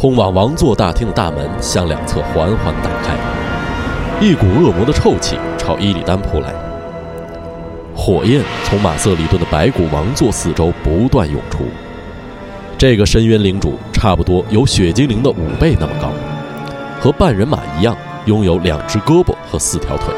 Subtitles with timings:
[0.00, 3.14] 通往王座大厅的大门向两侧缓缓打开，
[4.18, 6.54] 一股恶魔的臭气朝伊里丹扑来。
[7.94, 11.64] 火焰从马瑟里顿的白骨王座四周不断涌出。
[12.78, 16.08] 这个深渊领主差不多有雪精灵的五倍那么高，
[16.98, 17.94] 和半人马一样，
[18.24, 20.14] 拥有两只胳膊和四条腿，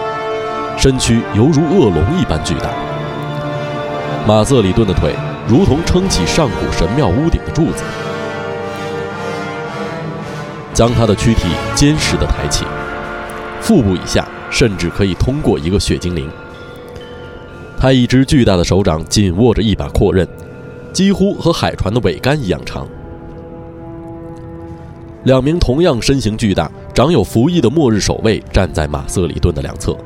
[0.78, 2.70] 身躯犹如恶龙一般巨大。
[4.28, 5.12] 马瑟里顿的腿
[5.48, 7.82] 如同撑起上古神庙屋顶的柱子。
[10.72, 12.64] 将他的躯体坚实地抬起，
[13.60, 16.28] 腹部以下甚至可以通过一个血精灵。
[17.78, 20.26] 他一只巨大的手掌紧握着一把阔刃，
[20.92, 22.86] 几乎和海船的桅杆一样长。
[25.24, 29.96] 两名同样身形巨大、长有服役的末日守卫站在马瑟里顿的两侧，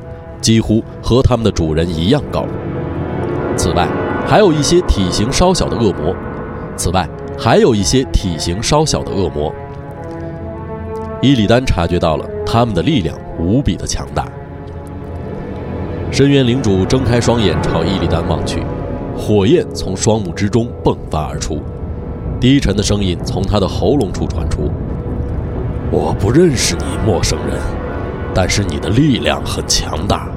[0.41, 2.45] 几乎和他们的主人一样高。
[3.55, 3.87] 此外，
[4.27, 6.15] 还有一些体型稍小的恶魔。
[6.75, 9.51] 此外，还有一些体型稍小的恶魔。
[11.19, 14.27] 伊里丹察觉到了他们的力量无比的强大。
[16.11, 18.61] 深渊领主睁开双眼朝伊里丹望去，
[19.17, 21.59] 火焰从双目之中迸发而出，
[22.39, 24.69] 低沉的声音从他的喉咙处传出
[25.91, 27.57] ：“我不认识你，陌生人，
[28.33, 30.29] 但是你的力量很强大。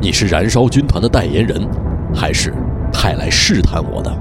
[0.00, 1.60] 你是燃烧军团的代言人，
[2.14, 2.54] 还是
[2.92, 4.16] 派来试探我的？”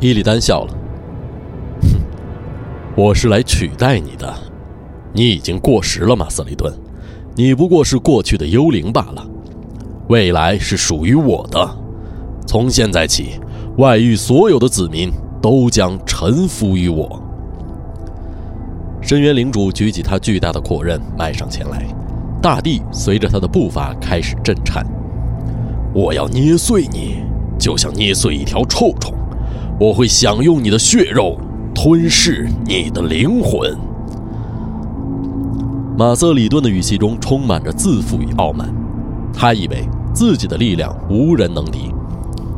[0.00, 0.72] 伊里丹笑了。
[2.98, 4.34] 我是来取代你的，
[5.12, 6.74] 你已经过时了，马瑟里顿，
[7.36, 9.24] 你不过是过去的幽灵罢了，
[10.08, 11.78] 未来是属于我的。
[12.44, 13.38] 从现在起，
[13.76, 17.22] 外域所有的子民都将臣服于我。
[19.00, 21.86] 深渊领主举起他巨大的阔刃，迈上前来，
[22.42, 24.84] 大地随着他的步伐开始震颤。
[25.94, 27.18] 我要捏碎你，
[27.60, 29.14] 就像捏碎一条臭虫，
[29.78, 31.38] 我会享用你的血肉。
[31.80, 33.72] 吞噬你的灵魂。
[35.96, 38.68] 马瑟里顿的语气中充满着自负与傲慢，
[39.32, 41.94] 他以为自己的力量无人能敌。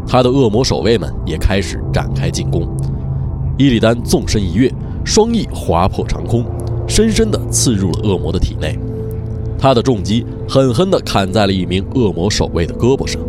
[0.07, 2.67] 他的恶魔守卫们也开始展开进攻。
[3.59, 4.73] 伊里丹纵身一跃，
[5.05, 6.43] 双翼划破长空，
[6.89, 8.79] 深深地刺入了恶魔的体内。
[9.59, 13.21] 他的重击狠狠地砍在了一名恶魔守卫的胳膊上。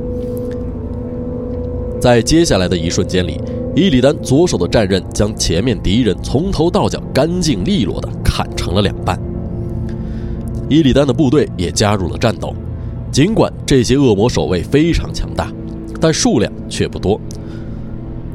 [1.99, 3.41] 在接下来的一瞬间里。
[3.73, 9.17] 伊里丹左手的战刃将前面敌人从头到脚干净利落地砍成了两半。
[10.67, 12.53] 伊里丹的部队也加入了战斗，
[13.11, 15.49] 尽管这些恶魔守卫非常强大，
[16.01, 17.19] 但数量却不多。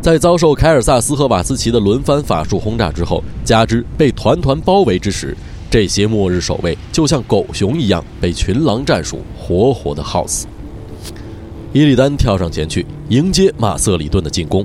[0.00, 5.36] 在遭受凯尔萨斯和瓦斯奇的轮番法术轰炸之后，加之被团团包围之时，
[5.70, 10.46] 这些末日守卫就像狗熊一样被群狼战术活活的耗死。
[11.74, 14.64] 伊利丹跳上前去迎接马瑟里顿的进攻。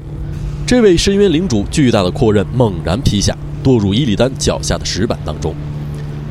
[0.71, 5.53] 这位深渊领主巨大的阔刃猛然劈下，堕入伊利丹脚下的石板当中。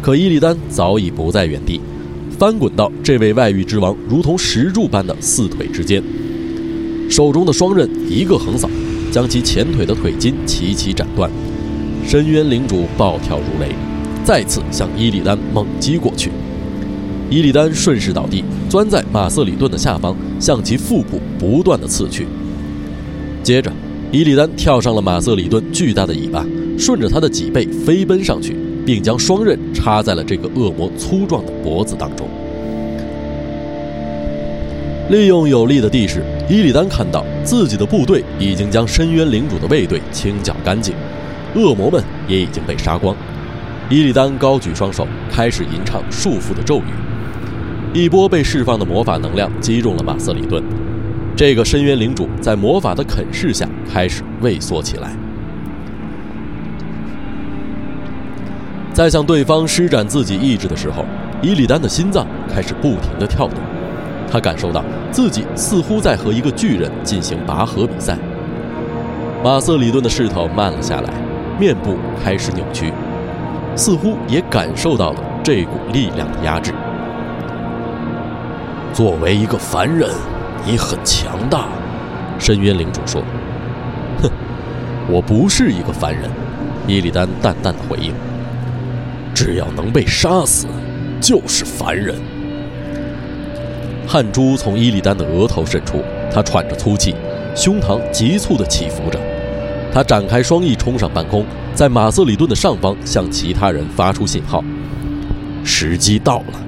[0.00, 1.78] 可伊利丹早已不在原地，
[2.38, 6.02] 翻滚到这位外域之王如同石柱般的四腿之间，
[7.10, 8.66] 手中的双刃一个横扫，
[9.12, 11.30] 将其前腿的腿筋齐齐斩断。
[12.06, 13.74] 深渊领主暴跳如雷，
[14.24, 16.30] 再次向伊利丹猛击过去。
[17.28, 22.26] 伊利丹顺势倒地，钻在马瑟里顿的下方，向其腹部不断的刺去，
[23.42, 23.70] 接着。
[24.12, 26.44] 伊利丹跳上了马瑟里顿巨大的尾巴，
[26.76, 32.26] 顺着他的脊背飞奔上去，并将双刃插在了这个恶魔粗壮的脖子当中。
[35.10, 40.92] 利用有利的地势，伊利丹看到自己的部队已经将深渊领主的卫队清剿干净，
[41.54, 43.14] 恶魔们也已经被杀光。
[43.88, 50.60] 伊利丹高举双手，开始吟唱束缚的咒语，一波被释放的魔法能量击中了马瑟里顿。
[51.40, 55.08] 这个深渊领主在魔法的啃噬下开始畏缩起来，
[58.92, 61.02] 在向对方施展自己意志的时候，
[61.40, 63.56] 伊里丹的心脏开始不停地跳动。
[64.30, 68.18] 他感受到自己似乎在和一个巨人进行拔河比赛。
[69.42, 71.10] 马瑟里顿的势头慢了下来，
[71.58, 72.92] 面部开始扭曲，
[73.74, 76.70] 似乎也感受到了这股力量的压制。
[78.92, 80.10] 作为一个凡人。
[80.66, 81.68] 你很强大，
[82.38, 83.22] 深渊领主说
[84.22, 84.30] ：“哼，
[85.08, 86.30] 我不是一个凡人。”
[86.86, 88.12] 伊利丹淡淡的回应
[89.34, 90.66] ：“只要能被杀死，
[91.20, 92.16] 就是凡人。”
[94.08, 96.02] 汗珠从伊利丹的额头渗出，
[96.32, 97.14] 他喘着粗气，
[97.54, 99.20] 胸膛急促的起伏着。
[99.92, 104.64] 他展开双翼，冲上半空，在马瑟里顿的上方向其他人发出信号
[105.64, 106.60] ：“时机到了。”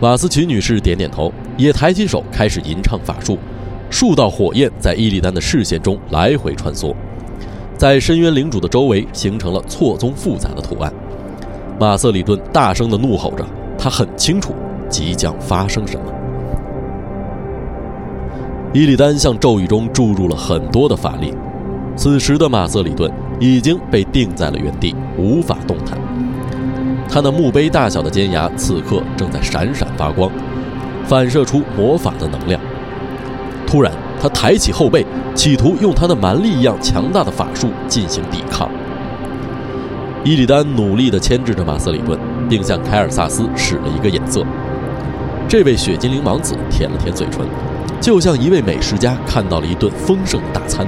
[0.00, 3.38] 瓦斯奇女士点点头，也抬起手开始吟唱法术，
[3.90, 6.94] 数道火焰在伊利丹的视线中来回穿梭。
[7.76, 10.92] 在深渊领主的周围形成了错综复杂的图案。
[11.78, 13.44] 马瑟里顿大声地怒吼着，
[13.78, 14.54] 他很清楚
[14.88, 16.04] 即将发生什么。
[18.72, 21.34] 伊利丹向咒语中注入了很多的法力，
[21.96, 25.98] 此时的马瑟里顿已经被定在了原地，无法动弹。
[27.08, 30.30] 他那墓碑大小的尖牙此刻正在闪闪发光，
[31.10, 32.60] 反射出魔法的能量。
[33.66, 33.92] 突然，
[34.22, 35.04] 他抬起后背，
[35.34, 38.70] 企图用他的蛮力一样强大的法术进行抵抗。
[40.22, 42.16] 伊利丹努力地牵制着马瑟里顿，
[42.48, 44.44] 并向凯尔萨斯使了一个眼色。
[45.48, 47.40] 这位血精灵王子舔了舔嘴唇。
[48.00, 50.86] 就像一位美食家看到了一顿丰盛的大餐。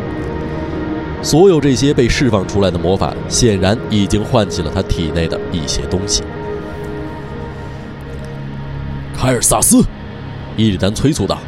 [1.20, 6.22] 所有这些被释放出来的魔法，显然已经唤起了他体内的一些东西。
[9.14, 9.84] 凯尔萨斯，
[10.56, 11.38] 伊利丹催促道，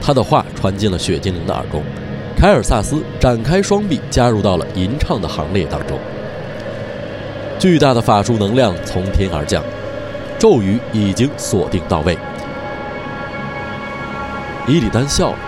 [0.00, 1.82] 他的话传进了雪精灵的耳中。
[2.36, 5.98] 凯尔萨斯展开双臂，加入到了吟唱的行列当中。
[7.58, 9.62] 巨大的法术能量从天而降，
[10.38, 12.18] 咒语已经锁定到位。
[14.66, 15.38] 伊利丹笑了，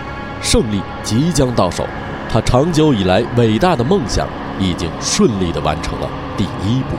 [0.40, 1.86] 胜利即将到手，
[2.30, 4.28] 他长久以来伟大的梦想
[4.60, 6.96] 已经顺利地完成了第一步。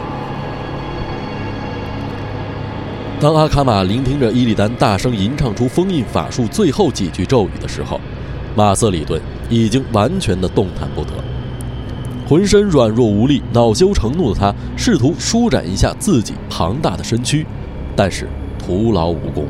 [3.19, 7.99] 当阿卡玛聆听着伊利丹大声吟唱出封印法术最后几句咒语的时候，
[8.55, 9.19] 马瑟里顿
[9.49, 11.09] 已经完全的动弹不得，
[12.29, 17.43] 浑身软弱无力、恼羞成怒的他试图舒展一下自己庞大的身躯，
[17.95, 18.27] 但是
[18.63, 19.47] 徒劳无功。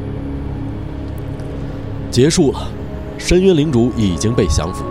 [2.09, 2.69] 结束了，
[3.17, 4.85] 深渊领主已经被降服，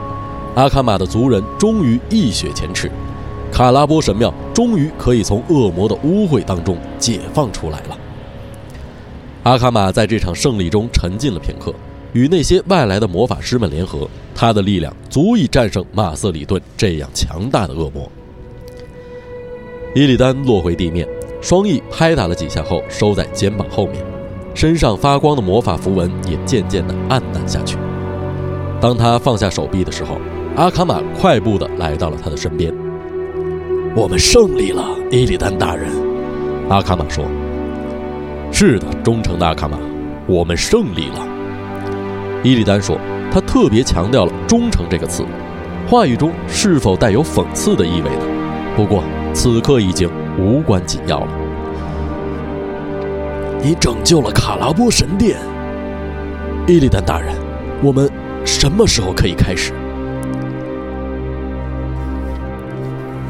[0.54, 2.90] 阿卡玛的族人终于一雪前耻，
[3.50, 7.96] 卡拉波神庙终于可以从恶魔的污秽当中解放出来了。
[9.46, 11.72] 阿卡玛在这场胜利中沉浸了片刻，
[12.12, 18.10] 与那些外来的魔法师们联合，他的力量足以战胜马瑟里顿这样强大的恶魔。
[19.94, 21.06] 伊利丹落回地面，
[21.40, 24.04] 双翼拍打了几下后收在肩膀后面。
[24.52, 27.78] 身上发光的魔法符文也渐渐地暗淡下去。
[28.80, 30.16] 当他放下手臂的时候，
[30.56, 32.74] 阿卡玛快步地来到了他的身边。
[33.94, 35.88] “我们胜利了，伊利丹大人。”
[36.68, 37.24] 阿卡玛说。
[38.52, 39.78] “是的，忠诚的阿卡玛，
[40.26, 41.26] 我们胜利了。”
[42.42, 42.98] 伊利丹说。
[43.28, 45.22] 他特别强调了“忠诚”这个词，
[45.86, 48.22] 话语中是否带有讽刺的意味呢？
[48.74, 49.04] 不过
[49.34, 50.08] 此刻已经
[50.38, 51.28] 无关紧要了。
[53.62, 55.36] 你拯救了卡拉波神殿，
[56.66, 57.34] 伊利丹大人，
[57.82, 58.10] 我们
[58.42, 59.74] 什么时候可以开始？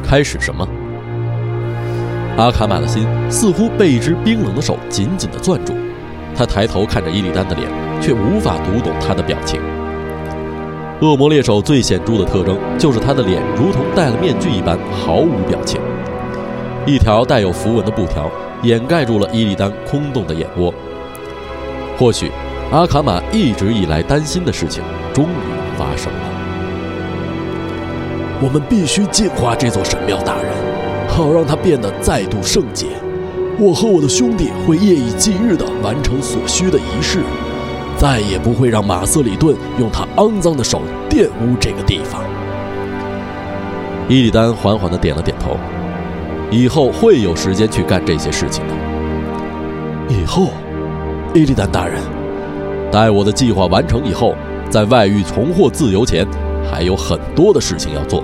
[0.04, 0.68] 开始什么？
[2.36, 5.74] 阿卡玛的心似乎被一只冰冷的手紧紧地攥住，
[6.34, 7.68] 他抬头看着伊利丹的脸，
[8.00, 9.60] 却无法读懂他的表情。
[11.00, 15.80] 恶魔猎手最显著的特征就是他的脸如同戴了面具一般毫无表情，
[16.86, 18.30] 一条带有符文的布条。
[18.62, 20.72] 掩盖住了伊利丹空洞的眼窝。
[21.98, 22.32] 或许，
[22.72, 24.82] 阿卡玛一直以来担心的事情
[25.12, 26.20] 终于发生了。
[28.40, 30.50] 我们必须净化这座神庙，大人，
[31.16, 32.88] 好让它变得再度圣洁。
[33.58, 37.20] 我和我的兄弟会夜以继日地完成所需的仪式，
[37.96, 42.22] 再也不会让马瑟里顿用他肮脏的手玷污这个地方。
[44.10, 45.56] 伊利丹缓缓地点了点头。
[46.50, 48.74] 以后会有时间去干这些事情的。
[50.14, 50.50] 以后，
[51.34, 51.98] 伊利丹大人，
[52.92, 54.34] 待我的计划完成以后，
[54.68, 56.26] 在外域重获自由前，
[56.70, 58.22] 还有很多的事情要做。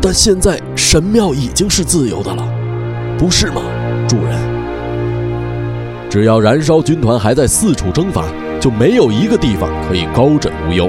[0.00, 2.48] 但现在神庙已经是自由的了，
[3.18, 3.62] 不是吗，
[4.08, 4.38] 主人？
[6.08, 8.24] 只要燃烧军团还在四处征伐，
[8.60, 10.88] 就没有一个地方可以高枕无忧。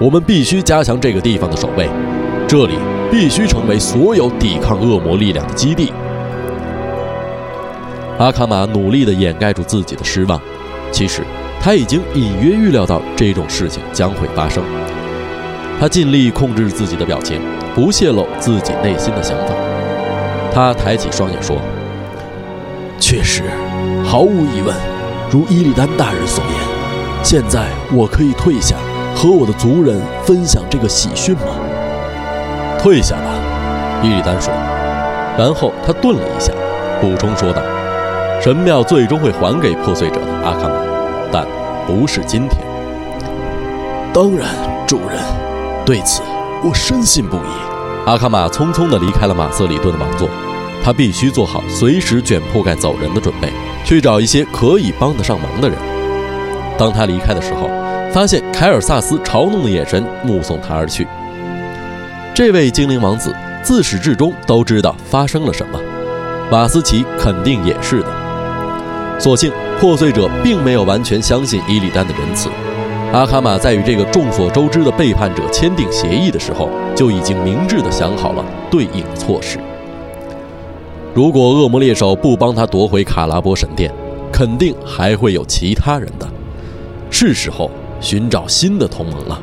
[0.00, 1.88] 我们必须加强这个地方的守卫。
[2.48, 2.74] 这里
[3.10, 5.92] 必须成为所有抵抗恶魔力量的基地。
[8.18, 10.38] 阿卡玛努力地掩盖住自己的失望，
[10.90, 11.22] 其实
[11.60, 14.62] 他已经隐约预料到这种事情将会发生。
[15.80, 17.40] 他尽力控制自己的表情，
[17.74, 19.54] 不泄露自己内心的想法。
[20.52, 21.56] 他抬起双眼说
[23.00, 23.42] ：“确实，
[24.04, 24.74] 毫无疑问，
[25.30, 26.54] 如伊利丹大人所言，
[27.22, 28.76] 现在我可以退下，
[29.14, 31.56] 和我的族人分享这个喜讯吗？”
[32.78, 34.52] 退下吧，伊利丹说。
[35.38, 36.52] 然后他顿了一下，
[37.00, 37.62] 补充说道
[38.42, 40.74] ：“神庙最终会还给破碎者的阿卡玛，
[41.32, 41.46] 但
[41.86, 42.60] 不是今天。”
[44.12, 44.46] 当然，
[44.86, 45.18] 主人，
[45.86, 46.20] 对此
[46.64, 48.06] 我深信不疑。
[48.06, 50.28] 阿卡玛匆匆地离开了马瑟里顿的王座，
[50.82, 53.52] 他必须做好随时卷铺盖走人的准备，
[53.84, 55.78] 去找一些可以帮得上忙的人。
[56.78, 57.68] 当他离开的时候，
[58.12, 61.06] 发现凯尔萨斯嘲弄的眼神目送他而去。
[62.34, 65.78] 这位精灵王子自始至终都知道发生了什么，
[66.50, 68.08] 瓦斯奇肯定也是的。
[69.18, 72.48] 所幸破碎者并没有完全相信伊利丹的仁慈。
[73.12, 79.58] 阿卡玛在与这个众所周知的背叛者签订协议的时候，就已经明智地想好了对应的措施。
[81.12, 83.92] 如果恶魔猎手不帮他夺回卡拉波神殿，
[84.32, 86.26] 肯定还会有其他人的。
[87.10, 89.38] 是时候寻找新的同盟了。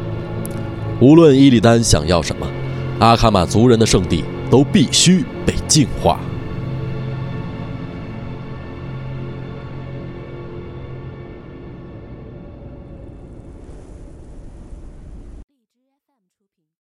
[0.99, 2.47] 无论伊利丹想要什么，
[2.97, 6.19] 阿卡玛族人的圣地都必须被净化。